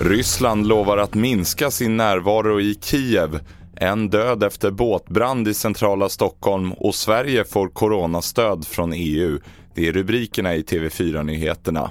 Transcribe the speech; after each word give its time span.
Ryssland 0.00 0.66
lovar 0.66 0.98
att 0.98 1.14
minska 1.14 1.70
sin 1.70 1.96
närvaro 1.96 2.60
i 2.60 2.78
Kiev. 2.82 3.40
En 3.76 4.10
död 4.10 4.42
efter 4.42 4.70
båtbrand 4.70 5.48
i 5.48 5.54
centrala 5.54 6.08
Stockholm 6.08 6.72
och 6.72 6.94
Sverige 6.94 7.44
får 7.44 7.68
coronastöd 7.68 8.66
från 8.66 8.92
EU. 8.92 9.38
Det 9.74 9.88
är 9.88 9.92
rubrikerna 9.92 10.54
i 10.54 10.62
TV4-nyheterna. 10.62 11.90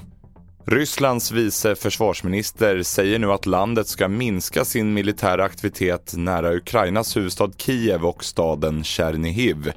Rysslands 0.65 1.31
vice 1.31 1.75
försvarsminister 1.75 2.83
säger 2.83 3.19
nu 3.19 3.31
att 3.31 3.45
landet 3.45 3.87
ska 3.87 4.07
minska 4.07 4.65
sin 4.65 4.93
militära 4.93 5.43
aktivitet 5.43 6.13
nära 6.17 6.53
Ukrainas 6.53 7.17
huvudstad 7.17 7.51
Kiev 7.57 8.05
och 8.05 8.23
staden 8.23 8.83
Tjernihiv. 8.83 9.71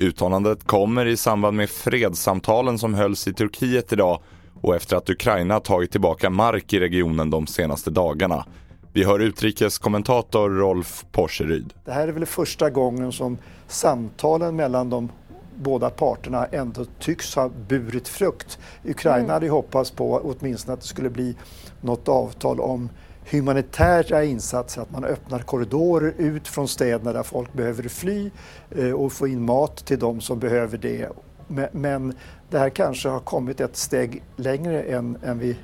Uttalandet 0.00 0.66
kommer 0.66 1.06
i 1.06 1.16
samband 1.16 1.56
med 1.56 1.70
fredssamtalen 1.70 2.78
som 2.78 2.94
hölls 2.94 3.28
i 3.28 3.32
Turkiet 3.32 3.92
idag 3.92 4.20
och 4.60 4.76
efter 4.76 4.96
att 4.96 5.10
Ukraina 5.10 5.60
tagit 5.60 5.90
tillbaka 5.90 6.30
mark 6.30 6.72
i 6.72 6.80
regionen 6.80 7.30
de 7.30 7.46
senaste 7.46 7.90
dagarna. 7.90 8.44
Vi 8.92 9.04
hör 9.04 9.20
utrikeskommentator 9.20 10.50
Rolf 10.50 11.04
Porseryd. 11.12 11.74
Det 11.84 11.92
här 11.92 12.08
är 12.08 12.12
väl 12.12 12.26
första 12.26 12.70
gången 12.70 13.12
som 13.12 13.38
samtalen 13.68 14.56
mellan 14.56 14.90
de 14.90 15.08
båda 15.56 15.90
parterna 15.90 16.46
ändå 16.46 16.84
tycks 16.98 17.34
ha 17.34 17.50
burit 17.68 18.08
frukt. 18.08 18.58
Ukraina 18.84 19.18
mm. 19.18 19.30
hade 19.30 19.48
hoppats 19.48 19.90
på 19.90 20.20
åtminstone 20.24 20.74
att 20.74 20.80
det 20.80 20.86
skulle 20.86 21.10
bli 21.10 21.36
något 21.80 22.08
avtal 22.08 22.60
om 22.60 22.88
humanitära 23.30 24.24
insatser, 24.24 24.82
att 24.82 24.90
man 24.90 25.04
öppnar 25.04 25.38
korridorer 25.38 26.14
ut 26.18 26.48
från 26.48 26.68
städerna 26.68 27.12
där 27.12 27.22
folk 27.22 27.52
behöver 27.52 27.88
fly 27.88 28.30
eh, 28.70 28.92
och 28.92 29.12
få 29.12 29.28
in 29.28 29.42
mat 29.44 29.86
till 29.86 29.98
de 29.98 30.20
som 30.20 30.38
behöver 30.38 30.78
det. 30.78 31.08
Men 31.72 32.14
det 32.50 32.58
här 32.58 32.70
kanske 32.70 33.08
har 33.08 33.20
kommit 33.20 33.60
ett 33.60 33.76
steg 33.76 34.22
längre 34.36 34.82
än, 34.82 35.16
än 35.24 35.38
vi 35.38 35.56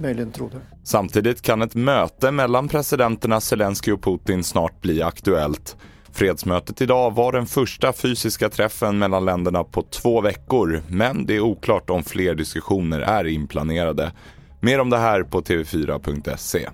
möjligen 0.00 0.30
trodde. 0.30 0.56
Samtidigt 0.84 1.42
kan 1.42 1.62
ett 1.62 1.74
möte 1.74 2.30
mellan 2.30 2.68
presidenterna 2.68 3.40
Zelensky 3.40 3.92
och 3.92 4.02
Putin 4.02 4.44
snart 4.44 4.80
bli 4.80 5.02
aktuellt. 5.02 5.76
Fredsmötet 6.12 6.80
idag 6.80 7.14
var 7.14 7.32
den 7.32 7.46
första 7.46 7.92
fysiska 7.92 8.48
träffen 8.48 8.98
mellan 8.98 9.24
länderna 9.24 9.64
på 9.64 9.82
två 9.82 10.20
veckor, 10.20 10.82
men 10.88 11.26
det 11.26 11.36
är 11.36 11.40
oklart 11.40 11.90
om 11.90 12.02
fler 12.02 12.34
diskussioner 12.34 13.00
är 13.00 13.24
inplanerade. 13.24 14.12
Mer 14.60 14.80
om 14.80 14.90
det 14.90 14.98
här 14.98 15.22
på 15.22 15.40
tv4.se. 15.40 16.68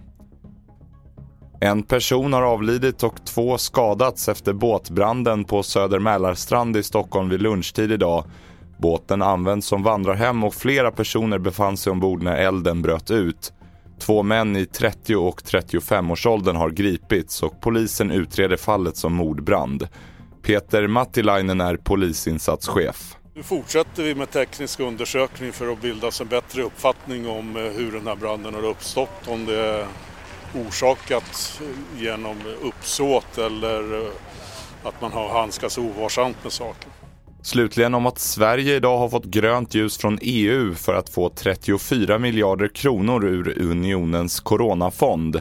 En 1.62 1.82
person 1.82 2.32
har 2.32 2.42
avlidit 2.42 3.02
och 3.02 3.24
två 3.24 3.58
skadats 3.58 4.28
efter 4.28 4.52
båtbranden 4.52 5.44
på 5.44 5.62
Söder 5.62 5.98
Mälarstrand 5.98 6.76
i 6.76 6.82
Stockholm 6.82 7.28
vid 7.28 7.42
lunchtid 7.42 7.92
idag. 7.92 8.24
Båten 8.78 9.22
används 9.22 9.66
som 9.66 9.82
vandrarhem 9.82 10.44
och 10.44 10.54
flera 10.54 10.90
personer 10.90 11.38
befann 11.38 11.76
sig 11.76 11.90
ombord 11.90 12.22
när 12.22 12.36
elden 12.36 12.82
bröt 12.82 13.10
ut. 13.10 13.52
Två 13.98 14.22
män 14.22 14.56
i 14.56 14.66
30 14.66 15.16
och 15.16 15.40
35-årsåldern 15.40 16.56
har 16.56 16.70
gripits 16.70 17.42
och 17.42 17.60
polisen 17.60 18.10
utreder 18.10 18.56
fallet 18.56 18.96
som 18.96 19.12
mordbrand. 19.12 19.88
Peter 20.42 20.86
Mattilainen 20.86 21.60
är 21.60 21.76
polisinsatschef. 21.76 23.16
Nu 23.34 23.42
fortsätter 23.42 24.02
vi 24.02 24.14
med 24.14 24.30
teknisk 24.30 24.80
undersökning 24.80 25.52
för 25.52 25.72
att 25.72 25.82
bilda 25.82 26.06
oss 26.06 26.20
en 26.20 26.28
bättre 26.28 26.62
uppfattning 26.62 27.28
om 27.28 27.56
eh, 27.56 27.62
hur 27.62 27.92
den 27.92 28.06
här 28.06 28.16
branden 28.16 28.54
har 28.54 28.64
uppstått. 28.64 29.28
Om 29.28 29.46
det 29.46 29.56
är 29.56 29.86
orsakat 30.54 31.60
genom 31.98 32.36
uppsåt 32.62 33.38
eller 33.38 34.04
eh, 34.04 34.10
att 34.82 35.00
man 35.00 35.12
har 35.12 35.28
handskats 35.28 35.78
ovarsamt 35.78 36.36
med 36.42 36.52
saken. 36.52 36.90
Slutligen 37.42 37.94
om 37.94 38.06
att 38.06 38.18
Sverige 38.18 38.76
idag 38.76 38.98
har 38.98 39.08
fått 39.08 39.24
grönt 39.24 39.74
ljus 39.74 39.98
från 39.98 40.18
EU 40.22 40.74
för 40.74 40.94
att 40.94 41.08
få 41.08 41.30
34 41.30 42.18
miljarder 42.18 42.68
kronor 42.68 43.24
ur 43.24 43.58
unionens 43.62 44.40
coronafond. 44.40 45.40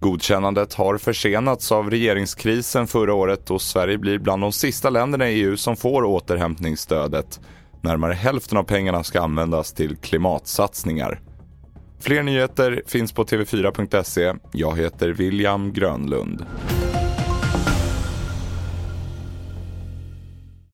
Godkännandet 0.00 0.74
har 0.74 0.98
försenats 0.98 1.72
av 1.72 1.90
regeringskrisen 1.90 2.86
förra 2.86 3.14
året 3.14 3.50
och 3.50 3.62
Sverige 3.62 3.98
blir 3.98 4.18
bland 4.18 4.42
de 4.42 4.52
sista 4.52 4.90
länderna 4.90 5.30
i 5.30 5.40
EU 5.40 5.56
som 5.56 5.76
får 5.76 6.04
återhämtningsstödet. 6.04 7.40
Närmare 7.80 8.14
hälften 8.14 8.58
av 8.58 8.62
pengarna 8.62 9.04
ska 9.04 9.20
användas 9.20 9.72
till 9.72 9.96
klimatsatsningar. 9.96 11.20
Fler 12.00 12.22
nyheter 12.22 12.82
finns 12.86 13.12
på 13.12 13.24
tv4.se. 13.24 14.34
Jag 14.52 14.78
heter 14.78 15.08
William 15.08 15.72
Grönlund. 15.72 16.46